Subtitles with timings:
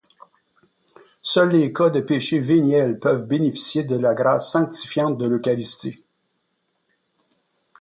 [1.21, 6.03] Seuls les cas de péchés véniels peuvent bénéficier de la grâce sanctifiante de l'eucharistie.